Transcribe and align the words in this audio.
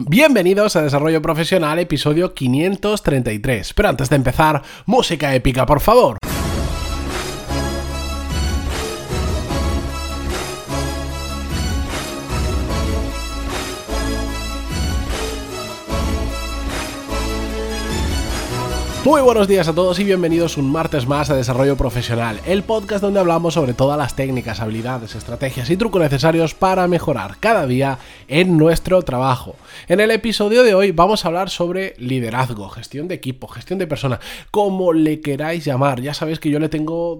Bienvenidos 0.00 0.76
a 0.76 0.82
Desarrollo 0.82 1.20
Profesional, 1.20 1.80
episodio 1.80 2.32
533. 2.32 3.74
Pero 3.74 3.88
antes 3.88 4.08
de 4.08 4.14
empezar, 4.14 4.62
música 4.86 5.34
épica, 5.34 5.66
por 5.66 5.80
favor. 5.80 6.18
Muy 19.08 19.22
buenos 19.22 19.48
días 19.48 19.66
a 19.66 19.74
todos 19.74 19.98
y 20.00 20.04
bienvenidos 20.04 20.58
un 20.58 20.70
martes 20.70 21.06
más 21.06 21.30
a 21.30 21.34
Desarrollo 21.34 21.78
Profesional, 21.78 22.38
el 22.44 22.62
podcast 22.62 23.00
donde 23.00 23.20
hablamos 23.20 23.54
sobre 23.54 23.72
todas 23.72 23.96
las 23.96 24.14
técnicas, 24.14 24.60
habilidades, 24.60 25.14
estrategias 25.14 25.70
y 25.70 25.78
trucos 25.78 26.02
necesarios 26.02 26.52
para 26.52 26.86
mejorar 26.88 27.38
cada 27.40 27.66
día 27.66 27.98
en 28.28 28.58
nuestro 28.58 29.00
trabajo. 29.00 29.56
En 29.88 30.00
el 30.00 30.10
episodio 30.10 30.62
de 30.62 30.74
hoy 30.74 30.92
vamos 30.92 31.24
a 31.24 31.28
hablar 31.28 31.48
sobre 31.48 31.94
liderazgo, 31.96 32.68
gestión 32.68 33.08
de 33.08 33.14
equipo, 33.14 33.48
gestión 33.48 33.78
de 33.78 33.86
personas, 33.86 34.18
como 34.50 34.92
le 34.92 35.22
queráis 35.22 35.64
llamar. 35.64 36.02
Ya 36.02 36.12
sabéis 36.12 36.38
que 36.38 36.50
yo 36.50 36.58
le 36.58 36.68
tengo 36.68 37.18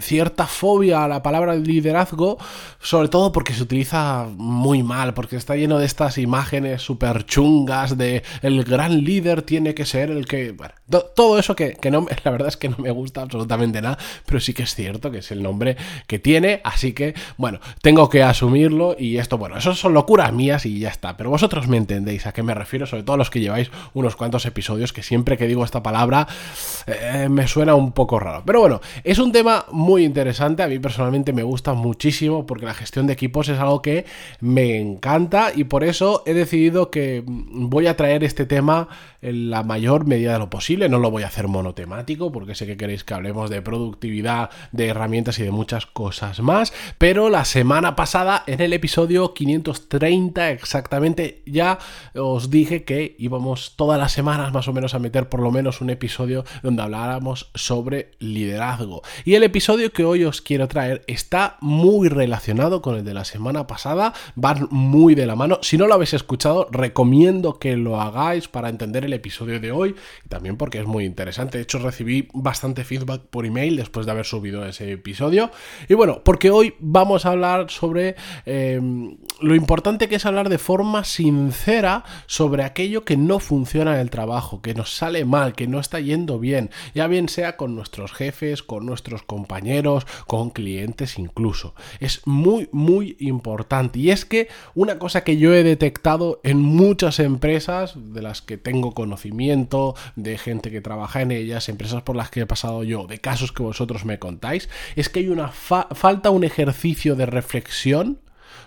cierta 0.00 0.46
fobia 0.46 1.04
a 1.04 1.08
la 1.08 1.22
palabra 1.22 1.54
liderazgo, 1.54 2.38
sobre 2.80 3.08
todo 3.08 3.32
porque 3.32 3.52
se 3.52 3.62
utiliza 3.62 4.26
muy 4.38 4.82
mal, 4.82 5.12
porque 5.12 5.36
está 5.36 5.54
lleno 5.54 5.78
de 5.78 5.84
estas 5.84 6.16
imágenes 6.16 6.80
súper 6.80 7.26
chungas 7.26 7.98
de 7.98 8.22
el 8.40 8.64
gran 8.64 9.04
líder 9.04 9.42
tiene 9.42 9.74
que 9.74 9.84
ser 9.84 10.10
el 10.10 10.24
que... 10.24 10.56
eso 11.38 11.56
que, 11.56 11.76
no, 11.90 12.06
la 12.24 12.30
verdad 12.30 12.48
es 12.48 12.56
que 12.56 12.68
no 12.68 12.76
me 12.78 12.90
gusta 12.90 13.22
absolutamente 13.22 13.82
nada, 13.82 13.98
pero 14.24 14.40
sí 14.40 14.54
que 14.54 14.62
es 14.62 14.74
cierto 14.74 15.10
que 15.10 15.18
es 15.18 15.30
el 15.30 15.42
nombre 15.42 15.76
que 16.06 16.18
tiene, 16.18 16.60
así 16.64 16.92
que, 16.92 17.14
bueno, 17.36 17.60
tengo 17.82 18.08
que 18.08 18.22
asumirlo 18.22 18.96
y 18.98 19.18
esto, 19.18 19.38
bueno, 19.38 19.56
eso 19.56 19.74
son 19.74 19.94
locuras 19.94 20.32
mías 20.32 20.66
y 20.66 20.78
ya 20.78 20.88
está, 20.88 21.16
pero 21.16 21.30
vosotros 21.30 21.68
me 21.68 21.76
entendéis 21.76 22.26
a 22.26 22.32
qué 22.32 22.42
me 22.42 22.54
refiero, 22.54 22.86
sobre 22.86 23.02
todo 23.02 23.16
los 23.16 23.30
que 23.30 23.40
lleváis 23.40 23.70
unos 23.94 24.16
cuantos 24.16 24.46
episodios 24.46 24.92
que 24.92 25.02
siempre 25.02 25.36
que 25.36 25.46
digo 25.46 25.64
esta 25.64 25.82
palabra 25.82 26.26
eh, 26.86 27.28
me 27.30 27.48
suena 27.48 27.74
un 27.74 27.92
poco 27.92 28.20
raro. 28.20 28.42
Pero 28.44 28.60
bueno, 28.60 28.80
es 29.04 29.18
un 29.18 29.32
tema 29.32 29.66
muy 29.70 30.04
interesante, 30.04 30.62
a 30.62 30.68
mí 30.68 30.78
personalmente 30.78 31.32
me 31.32 31.42
gusta 31.42 31.74
muchísimo 31.74 32.46
porque 32.46 32.66
la 32.66 32.74
gestión 32.74 33.06
de 33.06 33.12
equipos 33.12 33.48
es 33.48 33.58
algo 33.58 33.82
que 33.82 34.04
me 34.40 34.78
encanta 34.78 35.52
y 35.54 35.64
por 35.64 35.84
eso 35.84 36.22
he 36.26 36.34
decidido 36.34 36.90
que 36.90 37.22
voy 37.26 37.86
a 37.86 37.96
traer 37.96 38.24
este 38.24 38.46
tema 38.46 38.88
en 39.26 39.50
la 39.50 39.62
mayor 39.64 40.06
medida 40.06 40.34
de 40.34 40.38
lo 40.38 40.50
posible, 40.50 40.88
no 40.88 40.98
lo 40.98 41.10
voy 41.10 41.24
a 41.24 41.26
hacer 41.26 41.48
monotemático 41.48 42.30
porque 42.30 42.54
sé 42.54 42.64
que 42.66 42.76
queréis 42.76 43.02
que 43.02 43.14
hablemos 43.14 43.50
de 43.50 43.60
productividad, 43.60 44.50
de 44.70 44.86
herramientas 44.86 45.38
y 45.38 45.42
de 45.42 45.50
muchas 45.50 45.86
cosas 45.86 46.40
más, 46.40 46.72
pero 46.98 47.28
la 47.28 47.44
semana 47.44 47.96
pasada 47.96 48.44
en 48.46 48.60
el 48.60 48.72
episodio 48.72 49.34
530 49.34 50.50
exactamente 50.50 51.42
ya 51.44 51.78
os 52.14 52.50
dije 52.50 52.84
que 52.84 53.16
íbamos 53.18 53.74
todas 53.76 53.98
las 53.98 54.12
semanas 54.12 54.52
más 54.52 54.68
o 54.68 54.72
menos 54.72 54.94
a 54.94 55.00
meter 55.00 55.28
por 55.28 55.40
lo 55.40 55.50
menos 55.50 55.80
un 55.80 55.90
episodio 55.90 56.44
donde 56.62 56.82
habláramos 56.82 57.50
sobre 57.54 58.12
liderazgo. 58.20 59.02
Y 59.24 59.34
el 59.34 59.42
episodio 59.42 59.92
que 59.92 60.04
hoy 60.04 60.24
os 60.24 60.40
quiero 60.40 60.68
traer 60.68 61.02
está 61.08 61.56
muy 61.60 62.08
relacionado 62.08 62.80
con 62.80 62.96
el 62.96 63.04
de 63.04 63.14
la 63.14 63.24
semana 63.24 63.66
pasada, 63.66 64.12
van 64.36 64.68
muy 64.70 65.14
de 65.16 65.26
la 65.26 65.34
mano. 65.34 65.58
Si 65.62 65.76
no 65.76 65.88
lo 65.88 65.94
habéis 65.94 66.14
escuchado, 66.14 66.68
recomiendo 66.70 67.58
que 67.58 67.76
lo 67.76 68.00
hagáis 68.00 68.46
para 68.46 68.68
entender 68.68 69.04
el 69.04 69.15
episodio 69.16 69.60
de 69.60 69.72
hoy 69.72 69.94
y 70.24 70.28
también 70.28 70.56
porque 70.56 70.78
es 70.78 70.86
muy 70.86 71.04
interesante. 71.04 71.58
De 71.58 71.62
hecho, 71.62 71.78
recibí 71.78 72.28
bastante 72.32 72.84
feedback 72.84 73.22
por 73.22 73.46
email 73.46 73.76
después 73.76 74.06
de 74.06 74.12
haber 74.12 74.24
subido 74.24 74.64
ese 74.66 74.92
episodio. 74.92 75.50
Y 75.88 75.94
bueno, 75.94 76.22
porque 76.24 76.50
hoy 76.50 76.74
vamos 76.78 77.26
a 77.26 77.30
hablar 77.30 77.70
sobre 77.70 78.16
eh, 78.44 78.80
lo 79.40 79.54
importante 79.54 80.08
que 80.08 80.16
es 80.16 80.26
hablar 80.26 80.48
de 80.48 80.58
forma 80.58 81.04
sincera 81.04 82.04
sobre 82.26 82.64
aquello 82.64 83.04
que 83.04 83.16
no 83.16 83.38
funciona 83.38 83.94
en 83.94 84.00
el 84.00 84.10
trabajo, 84.10 84.62
que 84.62 84.74
nos 84.74 84.94
sale 84.94 85.24
mal, 85.24 85.54
que 85.54 85.66
no 85.66 85.80
está 85.80 86.00
yendo 86.00 86.38
bien, 86.38 86.70
ya 86.94 87.06
bien 87.06 87.28
sea 87.28 87.56
con 87.56 87.74
nuestros 87.74 88.12
jefes, 88.12 88.62
con 88.62 88.86
nuestros 88.86 89.22
compañeros, 89.22 90.06
con 90.26 90.50
clientes 90.50 91.18
incluso. 91.18 91.74
Es 92.00 92.26
muy, 92.26 92.68
muy 92.72 93.16
importante. 93.20 93.98
Y 93.98 94.10
es 94.10 94.24
que 94.24 94.48
una 94.74 94.98
cosa 94.98 95.24
que 95.24 95.36
yo 95.36 95.54
he 95.54 95.62
detectado 95.62 96.40
en 96.42 96.60
muchas 96.60 97.18
empresas 97.20 97.94
de 97.96 98.22
las 98.22 98.42
que 98.42 98.56
tengo 98.56 98.94
conocimiento, 99.06 99.94
de 100.16 100.36
gente 100.36 100.70
que 100.70 100.80
trabaja 100.80 101.22
en 101.22 101.30
ellas, 101.30 101.68
empresas 101.68 102.02
por 102.02 102.16
las 102.16 102.30
que 102.30 102.40
he 102.40 102.46
pasado 102.46 102.82
yo, 102.82 103.06
de 103.06 103.18
casos 103.18 103.52
que 103.52 103.62
vosotros 103.62 104.04
me 104.04 104.18
contáis, 104.18 104.68
es 104.96 105.08
que 105.08 105.20
hay 105.20 105.28
una 105.28 105.48
falta 105.48 106.30
un 106.30 106.44
ejercicio 106.44 107.14
de 107.14 107.26
reflexión 107.26 108.18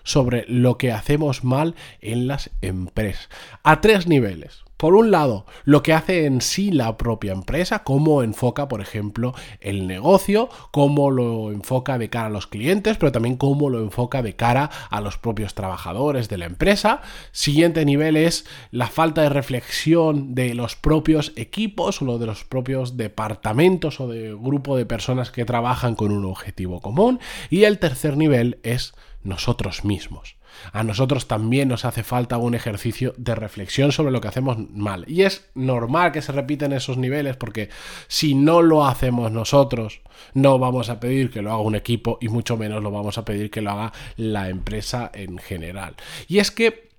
sobre 0.04 0.46
lo 0.48 0.78
que 0.78 0.92
hacemos 0.92 1.44
mal 1.44 1.76
en 2.00 2.28
las 2.28 2.52
empresas. 2.62 3.30
A 3.64 3.82
tres 3.82 4.08
niveles. 4.08 4.64
Por 4.80 4.96
un 4.96 5.12
lado, 5.12 5.46
lo 5.66 5.84
que 5.84 5.92
hace 5.92 6.26
en 6.26 6.40
sí 6.40 6.72
la 6.72 6.96
propia 6.96 7.34
empresa, 7.34 7.84
cómo 7.84 8.24
enfoca, 8.24 8.70
por 8.70 8.80
ejemplo, 8.80 9.34
el 9.60 9.88
negocio, 9.88 10.48
cómo 10.72 11.12
lo 11.12 11.52
enfoca 11.52 11.98
de 11.98 12.10
cara 12.10 12.28
a 12.28 12.30
los 12.30 12.48
clientes, 12.48 12.96
pero 12.96 13.12
también 13.12 13.36
cómo 13.36 13.70
lo 13.70 13.82
enfoca 13.82 14.22
de 14.22 14.38
cara 14.38 14.70
a 14.90 15.02
los 15.02 15.18
propios 15.18 15.54
trabajadores 15.54 16.30
de 16.30 16.38
la 16.38 16.46
empresa. 16.46 17.02
Siguiente 17.34 17.84
nivel 17.84 18.16
es 18.16 18.46
la 18.72 18.88
falta 18.88 19.22
de 19.22 19.28
reflexión 19.28 20.34
de 20.34 20.54
los 20.54 20.78
propios 20.78 21.34
equipos 21.36 22.02
o 22.02 22.18
de 22.18 22.26
los 22.26 22.46
propios 22.46 22.96
departamentos 22.96 24.00
o 24.00 24.08
de 24.08 24.34
grupo 24.34 24.78
de 24.78 24.86
personas 24.86 25.30
que 25.30 25.44
trabajan 25.44 25.94
con 25.94 26.14
un 26.14 26.24
objetivo 26.24 26.80
común. 26.80 27.20
Y 27.50 27.66
el 27.66 27.80
tercer 27.80 28.16
nivel 28.16 28.62
es 28.64 28.94
nosotros 29.30 29.86
mismos. 29.86 30.36
A 30.74 30.84
nosotros 30.84 31.28
también 31.28 31.70
nos 31.70 31.86
hace 31.86 32.04
falta 32.04 32.38
un 32.38 32.56
ejercicio 32.56 33.14
de 33.18 33.36
reflexión 33.36 33.92
sobre 33.92 34.12
lo 34.12 34.20
que 34.20 34.28
hacemos 34.28 34.58
mal. 34.70 35.06
Y 35.08 35.22
es 35.22 35.50
normal 35.56 36.12
que 36.12 36.22
se 36.22 36.32
repiten 36.32 36.74
esos 36.74 36.98
niveles 36.98 37.38
porque 37.38 37.70
si 38.08 38.36
no 38.36 38.62
lo 38.62 38.86
hacemos 38.86 39.32
nosotros, 39.32 40.02
no 40.34 40.60
vamos 40.60 40.90
a 40.90 41.00
pedir 41.00 41.32
que 41.32 41.42
lo 41.42 41.52
haga 41.52 41.62
un 41.62 41.76
equipo 41.76 42.18
y 42.20 42.28
mucho 42.28 42.58
menos 42.58 42.84
lo 42.84 42.92
vamos 42.92 43.18
a 43.18 43.26
pedir 43.26 43.50
que 43.50 43.62
lo 43.62 43.72
haga 43.72 43.94
la 44.18 44.50
empresa 44.50 45.10
en 45.14 45.38
general. 45.38 45.96
Y 46.28 46.40
es 46.40 46.52
que 46.52 46.90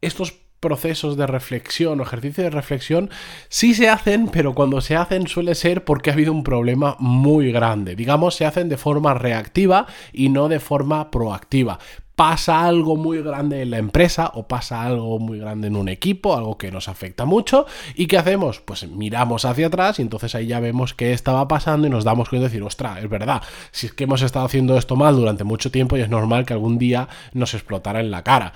estos 0.00 0.45
procesos 0.66 1.16
de 1.16 1.28
reflexión 1.28 2.00
o 2.00 2.02
ejercicio 2.02 2.42
de 2.42 2.50
reflexión 2.50 3.08
sí 3.48 3.72
se 3.72 3.88
hacen, 3.88 4.26
pero 4.26 4.52
cuando 4.52 4.80
se 4.80 4.96
hacen 4.96 5.28
suele 5.28 5.54
ser 5.54 5.84
porque 5.84 6.10
ha 6.10 6.12
habido 6.12 6.32
un 6.32 6.42
problema 6.42 6.96
muy 6.98 7.52
grande. 7.52 7.94
Digamos, 7.94 8.34
se 8.34 8.46
hacen 8.46 8.68
de 8.68 8.76
forma 8.76 9.14
reactiva 9.14 9.86
y 10.12 10.28
no 10.28 10.48
de 10.48 10.58
forma 10.58 11.12
proactiva 11.12 11.78
pasa 12.16 12.64
algo 12.64 12.96
muy 12.96 13.22
grande 13.22 13.62
en 13.62 13.70
la 13.70 13.78
empresa 13.78 14.32
o 14.34 14.48
pasa 14.48 14.82
algo 14.82 15.18
muy 15.20 15.38
grande 15.38 15.68
en 15.68 15.76
un 15.76 15.88
equipo, 15.88 16.34
algo 16.34 16.56
que 16.56 16.72
nos 16.72 16.88
afecta 16.88 17.26
mucho. 17.26 17.66
¿Y 17.94 18.06
qué 18.06 18.16
hacemos? 18.16 18.60
Pues 18.60 18.88
miramos 18.88 19.44
hacia 19.44 19.66
atrás 19.66 19.98
y 19.98 20.02
entonces 20.02 20.34
ahí 20.34 20.46
ya 20.46 20.58
vemos 20.58 20.94
qué 20.94 21.12
estaba 21.12 21.46
pasando 21.46 21.86
y 21.86 21.90
nos 21.90 22.04
damos 22.04 22.30
cuenta 22.30 22.44
de 22.44 22.48
decir, 22.48 22.62
ostras, 22.62 23.04
es 23.04 23.08
verdad, 23.10 23.42
si 23.70 23.86
es 23.86 23.92
que 23.92 24.04
hemos 24.04 24.22
estado 24.22 24.46
haciendo 24.46 24.78
esto 24.78 24.96
mal 24.96 25.14
durante 25.14 25.44
mucho 25.44 25.70
tiempo 25.70 25.96
y 25.96 26.00
es 26.00 26.08
normal 26.08 26.46
que 26.46 26.54
algún 26.54 26.78
día 26.78 27.06
nos 27.34 27.52
explotara 27.52 28.00
en 28.00 28.10
la 28.10 28.24
cara. 28.24 28.54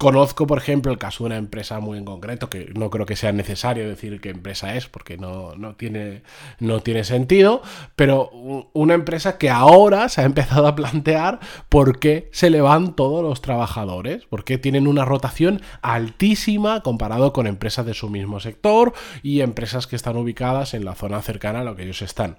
Conozco, 0.00 0.46
por 0.46 0.56
ejemplo, 0.56 0.90
el 0.90 0.96
caso 0.96 1.24
de 1.24 1.26
una 1.26 1.36
empresa 1.36 1.78
muy 1.78 1.98
en 1.98 2.06
concreto, 2.06 2.48
que 2.48 2.72
no 2.74 2.88
creo 2.88 3.04
que 3.04 3.16
sea 3.16 3.32
necesario 3.32 3.86
decir 3.86 4.18
qué 4.22 4.30
empresa 4.30 4.74
es, 4.74 4.86
porque 4.86 5.18
no, 5.18 5.52
tiene, 5.76 6.22
no 6.58 6.80
tiene 6.80 7.04
sentido, 7.04 7.60
pero 7.96 8.30
una 8.72 8.94
empresa 8.94 9.36
que 9.36 9.50
ahora 9.50 10.08
se 10.08 10.22
ha 10.22 10.24
empezado 10.24 10.66
a 10.66 10.74
plantear 10.74 11.38
por 11.68 11.98
qué 11.98 12.30
se 12.32 12.48
le 12.48 12.62
van 12.62 12.96
todos 12.96 13.22
los 13.22 13.42
trabajadores, 13.42 14.24
porque 14.24 14.56
tienen 14.56 14.86
una 14.86 15.04
rotación 15.04 15.60
altísima 15.82 16.80
comparado 16.80 17.34
con 17.34 17.46
empresas 17.46 17.84
de 17.84 17.92
su 17.92 18.08
mismo 18.08 18.40
sector 18.40 18.94
y 19.22 19.42
empresas 19.42 19.86
que 19.86 19.96
están 19.96 20.16
ubicadas 20.16 20.72
en 20.72 20.86
la 20.86 20.94
zona 20.94 21.20
cercana 21.20 21.60
a 21.60 21.64
lo 21.64 21.76
que 21.76 21.82
ellos 21.82 22.00
están. 22.00 22.38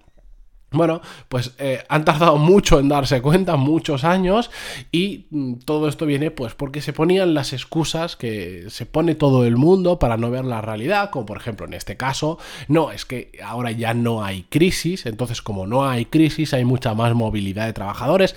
Bueno, 0.73 1.01
pues 1.27 1.53
eh, 1.59 1.83
han 1.89 2.05
tardado 2.05 2.37
mucho 2.37 2.79
en 2.79 2.87
darse 2.87 3.21
cuenta, 3.21 3.57
muchos 3.57 4.05
años, 4.05 4.49
y 4.89 5.25
mm, 5.29 5.55
todo 5.65 5.89
esto 5.89 6.05
viene 6.05 6.31
pues 6.31 6.55
porque 6.55 6.79
se 6.81 6.93
ponían 6.93 7.33
las 7.33 7.51
excusas 7.51 8.15
que 8.15 8.69
se 8.69 8.85
pone 8.85 9.15
todo 9.15 9.43
el 9.45 9.57
mundo 9.57 9.99
para 9.99 10.15
no 10.15 10.31
ver 10.31 10.45
la 10.45 10.61
realidad, 10.61 11.09
como 11.09 11.25
por 11.25 11.35
ejemplo 11.35 11.66
en 11.66 11.73
este 11.73 11.97
caso, 11.97 12.40
no, 12.69 12.91
es 12.91 13.03
que 13.03 13.34
ahora 13.43 13.72
ya 13.72 13.93
no 13.93 14.23
hay 14.23 14.43
crisis, 14.43 15.05
entonces 15.05 15.41
como 15.41 15.67
no 15.67 15.85
hay 15.90 16.05
crisis 16.05 16.53
hay 16.53 16.63
mucha 16.63 16.93
más 16.93 17.13
movilidad 17.16 17.66
de 17.66 17.73
trabajadores. 17.73 18.35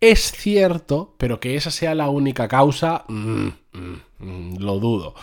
Es 0.00 0.32
cierto, 0.32 1.14
pero 1.18 1.38
que 1.38 1.54
esa 1.54 1.70
sea 1.70 1.94
la 1.94 2.10
única 2.10 2.48
causa, 2.48 3.04
mm, 3.06 3.48
mm, 3.72 4.56
lo 4.58 4.80
dudo. 4.80 5.14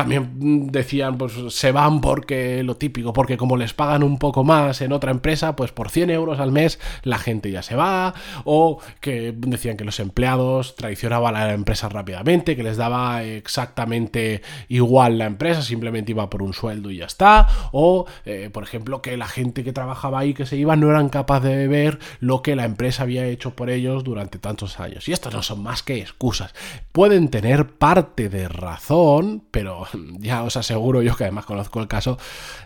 También 0.00 0.68
decían, 0.72 1.18
pues 1.18 1.34
se 1.50 1.72
van 1.72 2.00
porque 2.00 2.62
lo 2.62 2.76
típico, 2.76 3.12
porque 3.12 3.36
como 3.36 3.58
les 3.58 3.74
pagan 3.74 4.02
un 4.02 4.18
poco 4.18 4.44
más 4.44 4.80
en 4.80 4.92
otra 4.92 5.10
empresa, 5.10 5.56
pues 5.56 5.72
por 5.72 5.90
100 5.90 6.08
euros 6.08 6.40
al 6.40 6.52
mes 6.52 6.80
la 7.02 7.18
gente 7.18 7.50
ya 7.50 7.62
se 7.62 7.76
va, 7.76 8.14
o 8.44 8.78
que 9.00 9.34
decían 9.36 9.76
que 9.76 9.84
los 9.84 10.00
empleados 10.00 10.74
traicionaban 10.74 11.36
a 11.36 11.44
la 11.46 11.52
empresa 11.52 11.90
rápidamente, 11.90 12.56
que 12.56 12.62
les 12.62 12.78
daba 12.78 13.22
exactamente 13.24 14.40
igual 14.68 15.18
la 15.18 15.26
empresa, 15.26 15.60
simplemente 15.60 16.12
iba 16.12 16.30
por 16.30 16.42
un 16.42 16.54
sueldo 16.54 16.90
y 16.90 16.96
ya 16.96 17.04
está, 17.04 17.46
o 17.72 18.06
eh, 18.24 18.48
por 18.50 18.62
ejemplo 18.62 19.02
que 19.02 19.18
la 19.18 19.28
gente 19.28 19.64
que 19.64 19.74
trabajaba 19.74 20.20
ahí, 20.20 20.32
que 20.32 20.46
se 20.46 20.56
iba, 20.56 20.76
no 20.76 20.88
eran 20.88 21.10
capaces 21.10 21.50
de 21.50 21.68
ver 21.68 21.98
lo 22.20 22.40
que 22.40 22.56
la 22.56 22.64
empresa 22.64 23.02
había 23.02 23.26
hecho 23.26 23.54
por 23.54 23.68
ellos 23.68 24.02
durante 24.02 24.38
tantos 24.38 24.80
años. 24.80 25.06
Y 25.10 25.12
estas 25.12 25.34
no 25.34 25.42
son 25.42 25.62
más 25.62 25.82
que 25.82 25.98
excusas. 25.98 26.54
Pueden 26.90 27.28
tener 27.28 27.66
parte 27.66 28.30
de 28.30 28.48
razón, 28.48 29.42
pero 29.50 29.86
ya 30.18 30.42
os 30.42 30.56
aseguro 30.56 31.02
yo 31.02 31.16
que 31.16 31.24
además 31.24 31.46
conozco 31.46 31.80
el 31.80 31.88
caso, 31.88 32.18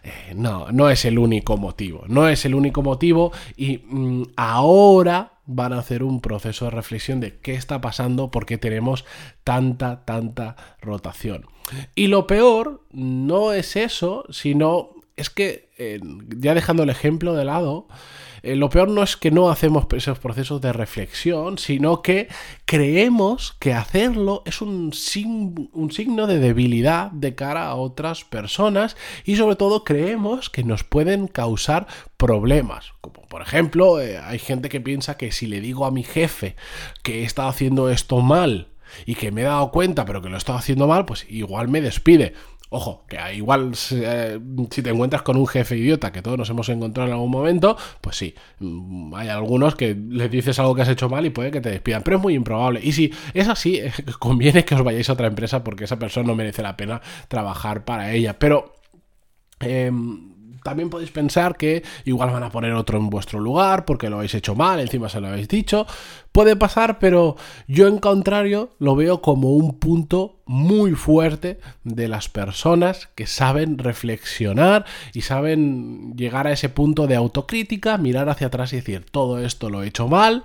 eh, 0.03 0.33
no, 0.35 0.71
no 0.73 0.91
es 0.91 1.05
el 1.05 1.19
único 1.19 1.57
motivo. 1.57 2.05
No 2.09 2.29
es 2.29 2.45
el 2.45 2.55
único 2.55 2.83
motivo 2.83 3.33
y 3.57 3.79
mm, 3.79 4.23
ahora 4.37 5.33
van 5.47 5.73
a 5.73 5.79
hacer 5.79 6.03
un 6.03 6.21
proceso 6.21 6.67
de 6.67 6.71
reflexión 6.71 7.21
de 7.21 7.39
qué 7.39 7.55
está 7.55 7.81
pasando, 7.81 8.31
por 8.31 8.47
qué 8.47 8.59
tenemos 8.59 9.05
tanta, 9.45 10.05
tanta 10.05 10.57
rotación. 10.81 11.47
Y 11.95 12.07
lo 12.07 12.27
peor 12.27 12.83
no 12.93 13.53
es 13.53 13.77
eso, 13.77 14.25
sino 14.31 14.91
es 15.17 15.31
que, 15.31 15.71
eh, 15.79 16.01
ya 16.37 16.55
dejando 16.55 16.83
el 16.83 16.91
ejemplo 16.91 17.35
de 17.35 17.45
lado, 17.45 17.87
eh, 18.45 18.57
lo 18.57 18.69
peor 18.69 18.89
no 18.89 19.03
es 19.03 19.17
que 19.17 19.31
no 19.31 19.51
hacemos 19.51 19.87
esos 19.95 20.19
procesos 20.19 20.61
de 20.61 20.73
reflexión, 20.73 21.59
sino 21.59 22.03
que 22.03 22.29
creemos 22.65 23.57
que 23.59 23.73
hacerlo 23.73 24.43
es 24.45 24.61
un, 24.61 24.93
signo 24.93 26.27
de 26.27 26.39
debilidad 26.39 27.11
de 27.11 27.35
cara 27.35 27.67
a 27.67 27.75
otras 27.75 28.25
personas 28.25 28.97
y 29.25 29.37
sobre 29.37 29.57
todo 29.57 29.85
creemos 29.85 30.51
que 30.51 30.63
nos 30.63 30.85
pueden 30.85 31.27
causar 31.27 31.87
problemas. 32.17 32.93
Como 33.01 33.23
por 33.23 33.43
ejemplo, 33.43 34.01
eh, 34.01 34.19
hay 34.19 34.39
gente 34.39 34.69
que 34.69 34.81
piensa 34.81 35.17
que 35.17 35.33
si 35.33 35.47
le 35.47 35.61
digo 35.61 35.87
a 35.87 35.91
mi 35.91 36.03
jefe 36.03 36.57
que 37.03 37.21
he 37.21 37.25
estado 37.25 37.49
haciendo 37.49 37.89
esto 37.89 38.21
mal, 38.21 38.69
y 39.07 39.15
que 39.15 39.33
me 39.33 39.43
he 39.43 39.45
dado 39.45 39.71
cuenta 39.71 40.05
pero 40.05 40.23
que 40.23 40.29
lo 40.29 40.37
he 40.37 40.39
estado 40.39 40.59
haciendo 40.59 40.87
mal, 40.87 41.05
pues 41.05 41.27
igual 41.29 41.69
me 41.69 41.81
despide. 41.81 42.35
Ojo, 42.77 43.05
que 43.07 43.17
igual 43.37 43.71
eh, 43.93 44.41
si 44.69 44.83
te 44.83 44.91
encuentras 44.91 45.23
con 45.23 45.37
un 45.37 45.47
jefe 45.47 45.77
idiota 45.77 46.11
que 46.11 46.23
todos 46.23 46.37
nos 46.37 46.51
hemos 46.51 46.69
encontrado 46.71 47.07
en 47.07 47.13
algún 47.13 47.31
momento, 47.31 47.77
pues 48.01 48.17
sí, 48.17 48.35
mm, 48.59 49.15
hay 49.15 49.29
algunos 49.29 49.77
que 49.77 49.95
les 49.95 50.29
dices 50.29 50.59
algo 50.59 50.75
que 50.75 50.83
has 50.83 50.89
hecho 50.89 51.09
mal 51.09 51.25
y 51.25 51.31
puede 51.31 51.53
que 51.53 51.61
te 51.61 51.71
despidan, 51.71 52.03
pero 52.03 52.17
es 52.17 52.23
muy 52.25 52.35
improbable. 52.35 52.81
Y 52.83 52.91
si 52.91 53.13
es 53.33 53.47
así, 53.47 53.81
conviene 54.19 54.65
que 54.65 54.75
os 54.75 54.83
vayáis 54.83 55.09
a 55.09 55.13
otra 55.13 55.29
empresa 55.29 55.63
porque 55.63 55.85
esa 55.85 56.01
persona 56.01 56.27
no 56.27 56.35
merece 56.35 56.63
la 56.63 56.77
pena 56.77 57.01
trabajar 57.29 57.85
para 57.85 58.13
ella. 58.13 58.41
Pero... 58.41 58.75
Em, 59.61 60.34
también 60.65 60.89
podéis 60.89 61.11
pensar 61.11 61.57
que 61.57 61.85
igual 62.07 62.31
van 62.31 62.43
a 62.43 62.51
poner 62.51 62.73
otro 62.73 62.99
en 62.99 63.11
vuestro 63.11 63.39
lugar 63.39 63.85
porque 63.85 64.09
lo 64.09 64.17
habéis 64.17 64.35
hecho 64.35 64.55
mal, 64.55 64.81
encima 64.81 65.11
se 65.11 65.21
lo 65.21 65.29
habéis 65.29 65.47
dicho. 65.47 65.87
Puede 66.33 66.57
pasar, 66.57 66.99
pero 66.99 67.37
yo 67.69 67.87
en 67.87 67.99
contrario 67.99 68.71
lo 68.79 68.97
veo 68.97 69.21
como 69.21 69.53
un 69.53 69.79
punto 69.79 70.41
muy 70.47 70.93
fuerte 70.93 71.61
de 71.85 72.09
las 72.09 72.31
personas 72.31 73.11
que 73.15 73.27
saben 73.27 73.77
reflexionar 73.77 74.87
y 75.13 75.21
saben 75.21 76.17
llegar 76.17 76.47
a 76.47 76.53
ese 76.53 76.71
punto 76.71 77.07
de 77.07 77.15
autocrítica, 77.15 77.99
mirar 77.99 78.31
hacia 78.31 78.47
atrás 78.47 78.73
y 78.73 78.77
decir, 78.77 79.05
todo 79.05 79.41
esto 79.41 79.69
lo 79.69 79.83
he 79.83 79.89
hecho 79.89 80.09
mal, 80.09 80.45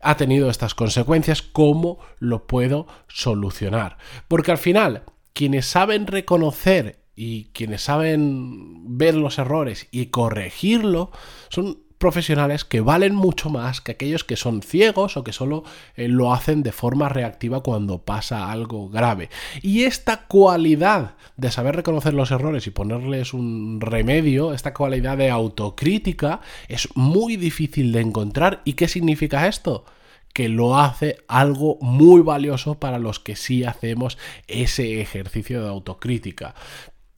ha 0.00 0.16
tenido 0.16 0.50
estas 0.50 0.74
consecuencias, 0.74 1.42
¿cómo 1.42 2.00
lo 2.18 2.48
puedo 2.48 2.88
solucionar? 3.06 3.98
Porque 4.26 4.50
al 4.50 4.58
final, 4.58 5.04
quienes 5.32 5.66
saben 5.66 6.08
reconocer 6.08 6.98
y 7.22 7.50
quienes 7.52 7.82
saben 7.82 8.96
ver 8.96 9.14
los 9.14 9.38
errores 9.38 9.88
y 9.90 10.06
corregirlo 10.06 11.10
son 11.50 11.76
profesionales 11.98 12.64
que 12.64 12.80
valen 12.80 13.14
mucho 13.14 13.50
más 13.50 13.82
que 13.82 13.92
aquellos 13.92 14.24
que 14.24 14.36
son 14.36 14.62
ciegos 14.62 15.18
o 15.18 15.22
que 15.22 15.34
solo 15.34 15.64
eh, 15.96 16.08
lo 16.08 16.32
hacen 16.32 16.62
de 16.62 16.72
forma 16.72 17.10
reactiva 17.10 17.62
cuando 17.62 17.98
pasa 17.98 18.50
algo 18.50 18.88
grave. 18.88 19.28
Y 19.60 19.82
esta 19.82 20.28
cualidad 20.28 21.16
de 21.36 21.50
saber 21.50 21.76
reconocer 21.76 22.14
los 22.14 22.30
errores 22.30 22.66
y 22.66 22.70
ponerles 22.70 23.34
un 23.34 23.82
remedio, 23.82 24.54
esta 24.54 24.72
cualidad 24.72 25.18
de 25.18 25.28
autocrítica, 25.28 26.40
es 26.68 26.88
muy 26.94 27.36
difícil 27.36 27.92
de 27.92 28.00
encontrar. 28.00 28.62
¿Y 28.64 28.72
qué 28.72 28.88
significa 28.88 29.46
esto? 29.46 29.84
que 30.32 30.48
lo 30.48 30.78
hace 30.78 31.16
algo 31.28 31.76
muy 31.80 32.20
valioso 32.20 32.78
para 32.78 32.98
los 32.98 33.18
que 33.18 33.36
sí 33.36 33.64
hacemos 33.64 34.16
ese 34.46 35.00
ejercicio 35.00 35.62
de 35.62 35.68
autocrítica 35.68 36.54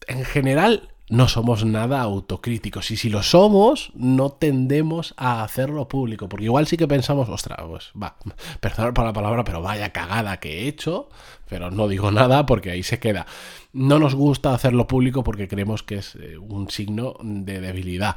en 0.08 0.24
general 0.24 0.88
no 1.08 1.28
somos 1.28 1.64
nada 1.64 2.00
autocríticos. 2.00 2.90
Y 2.90 2.96
si 2.96 3.10
lo 3.10 3.22
somos 3.22 3.92
no 3.94 4.30
tendemos 4.30 5.14
a 5.16 5.42
hacerlo 5.42 5.88
público. 5.88 6.28
Porque 6.28 6.46
igual 6.46 6.66
sí 6.66 6.76
que 6.76 6.88
pensamos 6.88 7.28
ostras 7.28 7.58
pues 7.68 7.92
va 8.00 8.16
perdón 8.60 8.94
por 8.94 9.04
la 9.04 9.12
palabra 9.12 9.44
pero 9.44 9.60
vaya 9.60 9.90
cagada 9.90 10.38
que 10.38 10.60
he 10.60 10.68
hecho 10.68 11.08
pero 11.48 11.70
no 11.70 11.86
digo 11.88 12.10
nada 12.10 12.46
porque 12.46 12.70
ahí 12.70 12.82
se 12.82 12.98
queda 12.98 13.26
no 13.74 13.98
nos 13.98 14.14
gusta 14.14 14.54
hacerlo 14.54 14.86
público 14.86 15.22
porque 15.22 15.48
creemos 15.48 15.82
que 15.82 15.96
es 15.96 16.14
eh, 16.14 16.38
un 16.38 16.70
signo 16.70 17.16
de 17.22 17.60
debilidad. 17.60 18.16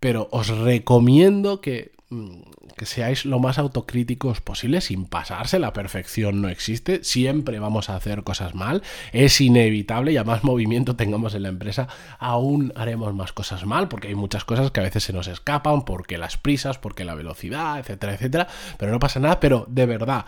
Pero 0.00 0.28
os 0.32 0.48
recomiendo 0.48 1.60
que 1.60 1.92
Mm, 2.12 2.42
seáis 2.86 3.24
lo 3.24 3.38
más 3.38 3.58
autocríticos 3.58 4.40
posible 4.40 4.80
sin 4.80 5.06
pasarse. 5.06 5.58
La 5.58 5.72
perfección 5.72 6.42
no 6.42 6.48
existe. 6.48 7.04
Siempre 7.04 7.58
vamos 7.58 7.90
a 7.90 7.96
hacer 7.96 8.22
cosas 8.22 8.54
mal. 8.54 8.82
Es 9.12 9.40
inevitable 9.40 10.12
y 10.12 10.16
a 10.16 10.24
más 10.24 10.44
movimiento 10.44 10.96
tengamos 10.96 11.34
en 11.34 11.42
la 11.42 11.48
empresa, 11.48 11.88
aún 12.18 12.72
haremos 12.76 13.14
más 13.14 13.32
cosas 13.32 13.64
mal 13.64 13.88
porque 13.88 14.08
hay 14.08 14.14
muchas 14.14 14.44
cosas 14.44 14.70
que 14.70 14.80
a 14.80 14.84
veces 14.84 15.04
se 15.04 15.12
nos 15.12 15.26
escapan, 15.26 15.84
porque 15.84 16.18
las 16.18 16.36
prisas, 16.36 16.78
porque 16.78 17.04
la 17.04 17.14
velocidad, 17.14 17.78
etcétera, 17.78 18.14
etcétera. 18.14 18.48
Pero 18.78 18.92
no 18.92 18.98
pasa 18.98 19.20
nada. 19.20 19.40
Pero 19.40 19.66
de 19.68 19.86
verdad, 19.86 20.26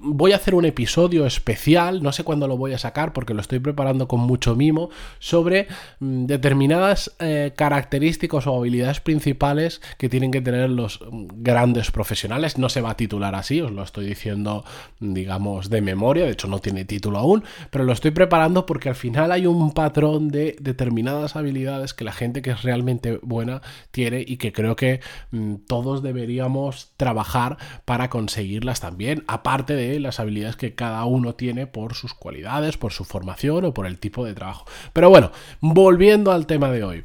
voy 0.00 0.32
a 0.32 0.36
hacer 0.36 0.54
un 0.54 0.64
episodio 0.64 1.26
especial. 1.26 2.02
No 2.02 2.12
sé 2.12 2.24
cuándo 2.24 2.48
lo 2.48 2.56
voy 2.56 2.72
a 2.72 2.78
sacar 2.78 3.12
porque 3.12 3.34
lo 3.34 3.40
estoy 3.40 3.58
preparando 3.58 4.08
con 4.08 4.20
mucho 4.20 4.54
mimo 4.54 4.90
sobre 5.18 5.68
mm, 6.00 6.26
determinadas 6.26 7.14
eh, 7.18 7.52
características 7.56 8.46
o 8.46 8.56
habilidades 8.56 9.00
principales 9.00 9.80
que 9.98 10.08
tienen 10.08 10.30
que 10.30 10.40
tener 10.40 10.70
los 10.70 11.00
grandes 11.10 11.83
profesionales. 11.90 12.58
No 12.58 12.68
se 12.68 12.80
va 12.80 12.90
a 12.90 12.96
titular 12.96 13.34
así, 13.34 13.60
os 13.60 13.70
lo 13.70 13.82
estoy 13.82 14.06
diciendo, 14.06 14.64
digamos, 15.00 15.70
de 15.70 15.80
memoria. 15.80 16.24
De 16.24 16.32
hecho, 16.32 16.48
no 16.48 16.58
tiene 16.58 16.84
título 16.84 17.18
aún, 17.18 17.44
pero 17.70 17.84
lo 17.84 17.92
estoy 17.92 18.10
preparando 18.10 18.66
porque 18.66 18.88
al 18.88 18.94
final 18.94 19.32
hay 19.32 19.46
un 19.46 19.72
patrón 19.72 20.28
de 20.28 20.56
determinadas 20.60 21.36
habilidades 21.36 21.94
que 21.94 22.04
la 22.04 22.12
gente 22.12 22.42
que 22.42 22.50
es 22.50 22.62
realmente 22.62 23.18
buena 23.22 23.62
tiene 23.90 24.24
y 24.26 24.36
que 24.36 24.52
creo 24.52 24.76
que 24.76 25.00
mm, 25.30 25.54
todos 25.66 26.02
deberíamos 26.02 26.92
trabajar 26.96 27.58
para 27.84 28.10
conseguirlas 28.10 28.80
también, 28.80 29.24
aparte 29.26 29.74
de 29.74 29.98
las 30.00 30.20
habilidades 30.20 30.56
que 30.56 30.74
cada 30.74 31.04
uno 31.04 31.34
tiene 31.34 31.66
por 31.66 31.94
sus 31.94 32.14
cualidades, 32.14 32.76
por 32.76 32.92
su 32.92 33.04
formación 33.04 33.64
o 33.64 33.74
por 33.74 33.86
el 33.86 33.98
tipo 33.98 34.24
de 34.24 34.34
trabajo. 34.34 34.66
Pero 34.92 35.10
bueno, 35.10 35.30
volviendo 35.60 36.32
al 36.32 36.46
tema 36.46 36.70
de 36.70 36.84
hoy. 36.84 37.04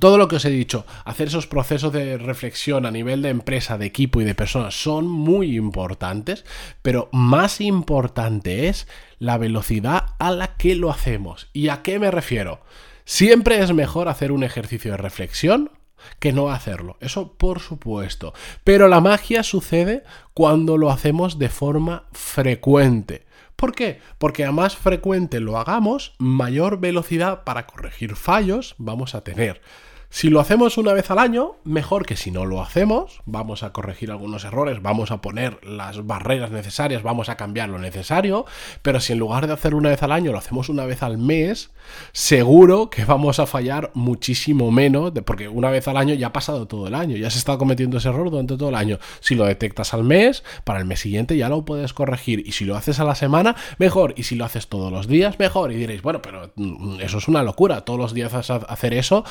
Todo 0.00 0.18
lo 0.18 0.26
que 0.26 0.36
os 0.36 0.44
he 0.44 0.50
dicho, 0.50 0.84
hacer 1.04 1.28
esos 1.28 1.46
procesos 1.46 1.92
de 1.92 2.18
reflexión 2.18 2.86
a 2.86 2.90
nivel 2.90 3.22
de 3.22 3.28
empresa, 3.28 3.78
de 3.78 3.86
equipo 3.86 4.20
y 4.20 4.24
de 4.24 4.34
personas 4.34 4.74
son 4.74 5.06
muy 5.06 5.56
importantes, 5.56 6.44
pero 6.82 7.08
más 7.12 7.60
importante 7.60 8.68
es 8.68 8.88
la 9.20 9.38
velocidad 9.38 10.06
a 10.18 10.32
la 10.32 10.56
que 10.56 10.74
lo 10.74 10.90
hacemos. 10.90 11.48
¿Y 11.52 11.68
a 11.68 11.82
qué 11.82 12.00
me 12.00 12.10
refiero? 12.10 12.60
Siempre 13.04 13.60
es 13.62 13.72
mejor 13.72 14.08
hacer 14.08 14.32
un 14.32 14.42
ejercicio 14.42 14.90
de 14.90 14.96
reflexión 14.96 15.70
que 16.18 16.32
no 16.32 16.50
hacerlo. 16.50 16.96
Eso 17.00 17.34
por 17.34 17.60
supuesto. 17.60 18.34
Pero 18.64 18.88
la 18.88 19.00
magia 19.00 19.44
sucede 19.44 20.02
cuando 20.34 20.76
lo 20.76 20.90
hacemos 20.90 21.38
de 21.38 21.48
forma 21.48 22.04
frecuente. 22.12 23.24
¿Por 23.56 23.74
qué? 23.74 24.00
Porque 24.18 24.44
a 24.44 24.52
más 24.52 24.76
frecuente 24.76 25.40
lo 25.40 25.58
hagamos, 25.58 26.14
mayor 26.18 26.78
velocidad 26.78 27.44
para 27.44 27.66
corregir 27.66 28.14
fallos 28.14 28.74
vamos 28.78 29.14
a 29.14 29.22
tener. 29.24 29.62
Si 30.08 30.30
lo 30.30 30.40
hacemos 30.40 30.78
una 30.78 30.92
vez 30.92 31.10
al 31.10 31.18
año, 31.18 31.56
mejor 31.64 32.06
que 32.06 32.16
si 32.16 32.30
no 32.30 32.46
lo 32.46 32.62
hacemos, 32.62 33.20
vamos 33.26 33.62
a 33.62 33.72
corregir 33.72 34.10
algunos 34.10 34.44
errores, 34.44 34.80
vamos 34.80 35.10
a 35.10 35.20
poner 35.20 35.58
las 35.64 36.06
barreras 36.06 36.50
necesarias, 36.50 37.02
vamos 37.02 37.28
a 37.28 37.36
cambiar 37.36 37.68
lo 37.68 37.78
necesario, 37.78 38.46
pero 38.82 39.00
si 39.00 39.12
en 39.12 39.18
lugar 39.18 39.46
de 39.46 39.52
hacerlo 39.52 39.78
una 39.78 39.90
vez 39.90 40.02
al 40.02 40.12
año 40.12 40.32
lo 40.32 40.38
hacemos 40.38 40.68
una 40.68 40.86
vez 40.86 41.02
al 41.02 41.18
mes, 41.18 41.70
seguro 42.12 42.88
que 42.88 43.04
vamos 43.04 43.40
a 43.40 43.46
fallar 43.46 43.90
muchísimo 43.94 44.70
menos, 44.70 45.12
porque 45.24 45.48
una 45.48 45.70
vez 45.70 45.88
al 45.88 45.96
año 45.96 46.14
ya 46.14 46.28
ha 46.28 46.32
pasado 46.32 46.66
todo 46.66 46.86
el 46.86 46.94
año, 46.94 47.16
ya 47.16 47.30
se 47.30 47.38
está 47.38 47.58
cometiendo 47.58 47.98
ese 47.98 48.08
error 48.08 48.30
durante 48.30 48.56
todo 48.56 48.68
el 48.68 48.74
año. 48.76 48.98
Si 49.20 49.34
lo 49.34 49.44
detectas 49.44 49.92
al 49.92 50.04
mes, 50.04 50.44
para 50.64 50.78
el 50.78 50.84
mes 50.84 51.00
siguiente 51.00 51.36
ya 51.36 51.48
lo 51.48 51.64
puedes 51.64 51.92
corregir, 51.92 52.46
y 52.46 52.52
si 52.52 52.64
lo 52.64 52.76
haces 52.76 53.00
a 53.00 53.04
la 53.04 53.16
semana, 53.16 53.56
mejor, 53.78 54.14
y 54.16 54.22
si 54.22 54.36
lo 54.36 54.44
haces 54.44 54.68
todos 54.68 54.92
los 54.92 55.08
días, 55.08 55.38
mejor, 55.38 55.72
y 55.72 55.76
diréis, 55.76 56.02
bueno, 56.02 56.22
pero 56.22 56.52
mm, 56.54 57.00
eso 57.00 57.18
es 57.18 57.28
una 57.28 57.42
locura, 57.42 57.82
todos 57.82 57.98
los 57.98 58.14
días 58.14 58.32
hacer 58.34 58.94
eso 58.94 59.24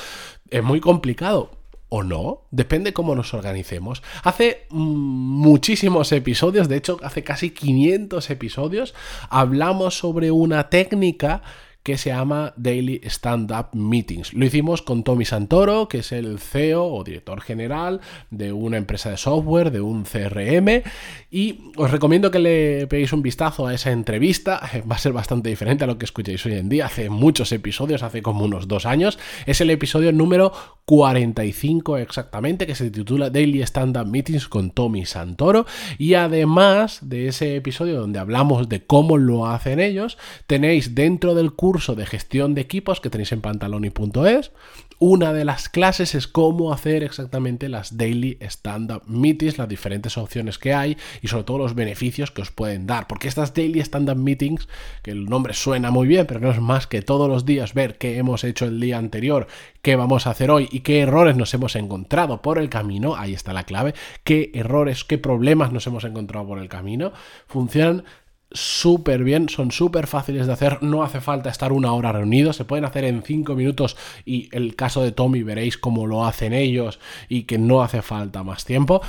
es 0.49 0.63
muy 0.63 0.79
complicado. 0.79 1.51
¿O 1.87 2.03
no? 2.03 2.41
Depende 2.49 2.93
cómo 2.93 3.15
nos 3.15 3.33
organicemos. 3.35 4.01
Hace 4.23 4.65
muchísimos 4.69 6.11
episodios, 6.11 6.67
de 6.67 6.77
hecho 6.77 6.97
hace 7.03 7.23
casi 7.23 7.51
500 7.51 8.31
episodios, 8.31 8.95
hablamos 9.29 9.95
sobre 9.97 10.31
una 10.31 10.69
técnica 10.69 11.43
que 11.85 11.99
se 11.99 12.09
llama 12.09 12.51
Daily 12.57 12.99
Stand 13.03 13.51
Up 13.51 13.67
Meetings. 13.73 14.33
Lo 14.33 14.43
hicimos 14.43 14.81
con 14.81 15.03
Tommy 15.03 15.23
Santoro, 15.23 15.87
que 15.87 15.99
es 15.99 16.11
el 16.11 16.39
CEO 16.39 16.83
o 16.83 17.03
director 17.03 17.39
general 17.41 18.01
de 18.31 18.51
una 18.51 18.77
empresa 18.77 19.11
de 19.11 19.17
software, 19.17 19.69
de 19.69 19.81
un 19.81 20.03
CRM, 20.03 20.81
y 21.29 21.71
os 21.77 21.91
recomiendo 21.91 22.31
que 22.31 22.39
le 22.39 22.87
peguéis 22.87 23.13
un 23.13 23.21
vistazo 23.21 23.67
a 23.67 23.73
esa 23.75 23.91
entrevista. 23.91 24.59
Va 24.91 24.95
a 24.95 24.97
ser 24.97 25.13
bastante 25.13 25.49
diferente 25.49 25.83
a 25.83 25.87
lo 25.87 25.99
que 25.99 26.05
escucháis 26.05 26.43
hoy 26.47 26.53
en 26.53 26.69
día. 26.69 26.87
Hace 26.87 27.11
muchos 27.11 27.51
episodios, 27.51 28.01
hace 28.01 28.23
como 28.23 28.45
unos 28.45 28.67
dos 28.67 28.87
años. 28.87 29.19
Es 29.45 29.61
el 29.61 29.69
episodio 29.69 30.11
número 30.11 30.53
45 30.85 31.97
exactamente, 31.97 32.65
que 32.65 32.73
se 32.73 32.89
titula 32.89 33.29
Daily 33.29 33.61
Stand 33.61 33.95
Up 33.95 34.07
Meetings 34.07 34.47
con 34.47 34.71
Tommy 34.71 35.05
Santoro. 35.05 35.67
Y 35.99 36.15
además 36.15 36.97
de 37.03 37.27
ese 37.27 37.55
episodio 37.55 37.99
donde 37.99 38.17
hablamos 38.17 38.69
de 38.69 38.83
cómo 38.83 39.19
lo 39.19 39.45
hacen 39.45 39.79
ellos, 39.79 40.17
tenéis 40.47 40.95
dentro 40.95 41.35
del 41.35 41.53
curso 41.53 41.74
de 41.75 42.05
gestión 42.05 42.55
de 42.55 42.61
equipos 42.61 43.01
que 43.01 43.09
tenéis 43.09 43.33
en 43.33 43.41
pantaloni.es, 43.41 44.51
una 44.97 45.33
de 45.33 45.43
las 45.43 45.67
clases 45.67 46.15
es 46.15 46.25
cómo 46.25 46.71
hacer 46.71 47.03
exactamente 47.03 47.67
las 47.67 47.97
daily 47.97 48.37
stand-up 48.39 49.03
meetings, 49.07 49.57
las 49.57 49.67
diferentes 49.67 50.17
opciones 50.17 50.57
que 50.57 50.73
hay 50.73 50.95
y 51.21 51.27
sobre 51.27 51.43
todo 51.43 51.57
los 51.57 51.75
beneficios 51.75 52.31
que 52.31 52.41
os 52.41 52.51
pueden 52.51 52.87
dar. 52.87 53.07
Porque 53.07 53.27
estas 53.27 53.53
daily 53.53 53.81
stand-up 53.81 54.15
meetings, 54.15 54.69
que 55.03 55.11
el 55.11 55.25
nombre 55.25 55.53
suena 55.53 55.91
muy 55.91 56.07
bien, 56.07 56.25
pero 56.25 56.39
no 56.39 56.49
es 56.49 56.61
más 56.61 56.87
que 56.87 57.01
todos 57.01 57.27
los 57.27 57.45
días 57.45 57.73
ver 57.73 57.97
qué 57.97 58.17
hemos 58.17 58.45
hecho 58.45 58.65
el 58.65 58.79
día 58.79 58.97
anterior, 58.97 59.47
qué 59.81 59.97
vamos 59.97 60.27
a 60.27 60.31
hacer 60.31 60.49
hoy 60.49 60.69
y 60.71 60.79
qué 60.79 61.01
errores 61.01 61.35
nos 61.35 61.53
hemos 61.53 61.75
encontrado 61.75 62.41
por 62.41 62.57
el 62.57 62.69
camino, 62.69 63.17
ahí 63.17 63.33
está 63.33 63.51
la 63.51 63.63
clave, 63.63 63.95
qué 64.23 64.51
errores, 64.53 65.03
qué 65.03 65.17
problemas 65.17 65.73
nos 65.73 65.85
hemos 65.87 66.05
encontrado 66.05 66.47
por 66.47 66.59
el 66.59 66.69
camino, 66.69 67.11
funcionan 67.47 68.05
súper 68.51 69.23
bien, 69.23 69.49
son 69.49 69.71
súper 69.71 70.07
fáciles 70.07 70.47
de 70.47 70.53
hacer, 70.53 70.81
no 70.81 71.03
hace 71.03 71.21
falta 71.21 71.49
estar 71.49 71.71
una 71.71 71.93
hora 71.93 72.11
reunidos, 72.11 72.55
se 72.55 72.65
pueden 72.65 72.85
hacer 72.85 73.03
en 73.03 73.23
5 73.23 73.55
minutos 73.55 73.97
y 74.23 74.49
el 74.51 74.75
caso 74.75 75.03
de 75.03 75.11
Tommy 75.11 75.43
veréis 75.43 75.77
cómo 75.77 76.07
lo 76.07 76.25
hacen 76.25 76.53
ellos 76.53 76.99
y 77.27 77.43
que 77.43 77.57
no 77.57 77.81
hace 77.81 78.01
falta 78.01 78.43
más 78.43 78.65
tiempo. 78.65 79.01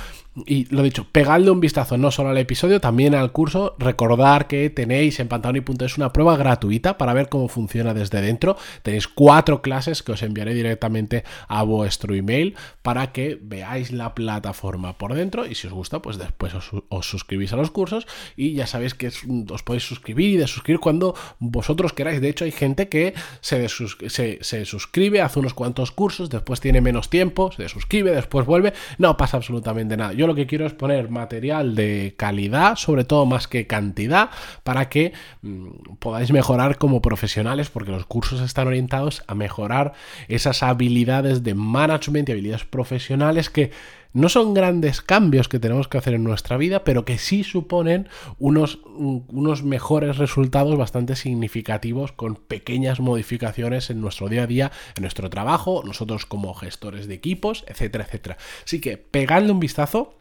Y 0.45 0.65
lo 0.73 0.83
dicho, 0.83 1.07
pegadle 1.11 1.49
un 1.49 1.59
vistazo 1.59 1.97
no 1.97 2.11
solo 2.11 2.29
al 2.29 2.37
episodio, 2.37 2.79
también 2.79 3.15
al 3.15 3.31
curso. 3.31 3.75
Recordar 3.79 4.47
que 4.47 4.69
tenéis 4.69 5.19
en 5.19 5.27
pantaloni.es 5.27 5.97
una 5.97 6.13
prueba 6.13 6.37
gratuita 6.37 6.97
para 6.97 7.13
ver 7.13 7.29
cómo 7.29 7.47
funciona 7.47 7.93
desde 7.93 8.21
dentro. 8.21 8.57
Tenéis 8.83 9.07
cuatro 9.07 9.61
clases 9.61 10.03
que 10.03 10.11
os 10.11 10.21
enviaré 10.21 10.53
directamente 10.53 11.23
a 11.47 11.63
vuestro 11.63 12.13
email 12.13 12.55
para 12.83 13.11
que 13.11 13.39
veáis 13.41 13.91
la 13.91 14.13
plataforma 14.13 14.97
por 14.97 15.13
dentro 15.15 15.45
y 15.45 15.55
si 15.55 15.67
os 15.67 15.73
gusta, 15.73 16.01
pues 16.01 16.17
después 16.17 16.53
os, 16.53 17.07
suscribís 17.07 17.53
a 17.53 17.55
los 17.55 17.71
cursos 17.71 18.05
y 18.35 18.53
ya 18.53 18.67
sabéis 18.67 18.93
que 18.93 19.07
os 19.07 19.63
podéis 19.63 19.83
suscribir 19.87 20.31
y 20.31 20.37
desuscribir 20.37 20.79
cuando 20.79 21.15
vosotros 21.39 21.93
queráis. 21.93 22.21
De 22.21 22.29
hecho, 22.29 22.45
hay 22.45 22.51
gente 22.51 22.89
que 22.89 23.13
se, 23.41 23.67
se, 23.69 24.39
se 24.41 24.65
suscribe, 24.65 25.21
hace 25.21 25.39
unos 25.39 25.53
cuantos 25.53 25.91
cursos, 25.91 26.29
después 26.29 26.59
tiene 26.59 26.81
menos 26.81 27.09
tiempo, 27.09 27.51
se 27.51 27.63
desuscribe, 27.63 28.11
después 28.11 28.45
vuelve. 28.45 28.73
No 28.97 29.17
pasa 29.17 29.37
absolutamente 29.37 29.97
nada. 29.97 30.13
Yo 30.13 30.26
lo 30.27 30.35
que 30.35 30.45
quiero 30.45 30.65
es 30.65 30.73
poner 30.73 31.09
material 31.09 31.75
de 31.75 32.13
calidad, 32.17 32.75
sobre 32.75 33.03
todo 33.03 33.25
más 33.25 33.47
que 33.47 33.65
cantidad, 33.65 34.29
para 34.63 34.89
que 34.89 35.13
mm, 35.41 35.95
podáis 35.99 36.31
mejorar 36.31 36.77
como 36.77 37.01
profesionales, 37.01 37.69
porque 37.69 37.91
los 37.91 38.05
cursos 38.05 38.41
están 38.41 38.67
orientados 38.67 39.23
a 39.27 39.35
mejorar 39.35 39.93
esas 40.27 40.61
habilidades 40.61 41.43
de 41.43 41.55
management 41.55 42.29
y 42.29 42.33
habilidades 42.33 42.65
profesionales 42.65 43.49
que 43.49 43.71
no 44.17 44.29
son 44.29 44.55
grandes 44.55 45.01
cambios 45.01 45.47
que 45.47 45.59
tenemos 45.59 45.87
que 45.87 45.99
hacer 45.99 46.15
en 46.15 46.23
nuestra 46.23 46.57
vida, 46.57 46.83
pero 46.83 47.05
que 47.05 47.19
sí 47.19 47.43
suponen 47.43 48.09
unos, 48.39 48.79
mm, 48.97 49.17
unos, 49.29 49.61
mejores 49.61 50.17
resultados 50.17 50.75
bastante 50.75 51.15
significativos 51.15 52.13
con 52.13 52.35
pequeñas 52.35 52.99
modificaciones 52.99 53.91
en 53.91 54.01
nuestro 54.01 54.27
día 54.27 54.43
a 54.43 54.47
día, 54.47 54.71
en 54.95 55.03
nuestro 55.03 55.29
trabajo, 55.29 55.83
nosotros 55.85 56.25
como 56.25 56.55
gestores 56.55 57.07
de 57.07 57.13
equipos, 57.13 57.63
etcétera, 57.67 58.05
etcétera. 58.05 58.37
Así 58.65 58.81
que 58.81 58.97
pegadle 58.97 59.51
un 59.51 59.59
vistazo 59.59 60.15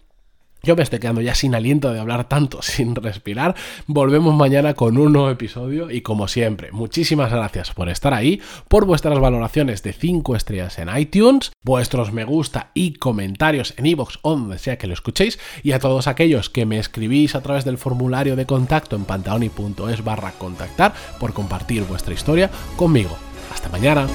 yo 0.67 0.77
me 0.77 0.83
estoy 0.83 0.99
quedando 0.99 1.21
ya 1.21 1.35
sin 1.35 1.55
aliento 1.55 1.93
de 1.93 2.01
hablar 2.01 2.29
tanto, 2.29 2.59
sin 2.61 2.95
respirar. 2.95 3.55
Volvemos 3.87 4.35
mañana 4.35 4.75
con 4.75 4.99
un 4.99 5.13
nuevo 5.13 5.31
episodio 5.31 5.91
y 5.91 6.03
como 6.03 6.29
siempre, 6.29 6.73
muchísimas 6.73 7.31
gracias 7.31 7.73
por 7.73 7.89
estar 7.89 8.13
ahí, 8.13 8.43
por 8.69 8.85
vuestras 8.85 9.19
valoraciones 9.19 9.83
de 9.83 9.93
5 9.93 10.37
estrellas 10.37 10.79
en 10.79 10.95
iTunes, 10.97 11.53
vuestros 11.63 12.13
me 12.13 12.25
gusta 12.25 12.71
y 12.75 12.95
comentarios 12.95 13.75
en 13.77 13.87
iVoox 13.87 14.19
o 14.23 14.31
donde 14.31 14.59
sea 14.59 14.77
que 14.77 14.89
lo 14.89 14.95
escuchéis 14.95 15.39
y 15.63 15.73
a 15.73 15.79
todos 15.79 16.09
aquellos 16.09 16.51
que 16.51 16.67
me 16.67 16.79
escribís 16.79 17.35
a 17.35 17.43
través 17.43 17.65
del 17.65 17.79
formulario 17.79 18.35
de 18.35 18.47
contacto 18.47 18.97
en 18.97 19.05
pantaoni.es 19.05 20.05
barra 20.05 20.33
contactar 20.33 20.93
por 21.21 21.33
compartir 21.33 21.85
vuestra 21.85 22.15
historia 22.15 22.51
conmigo. 22.77 23.17
Hasta 23.53 23.69
mañana. 23.69 24.07